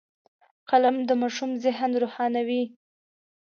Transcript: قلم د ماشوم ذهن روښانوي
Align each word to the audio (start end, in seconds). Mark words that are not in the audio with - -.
قلم 0.69 0.95
د 1.07 1.09
ماشوم 1.21 1.51
ذهن 1.65 1.91
روښانوي 2.01 2.63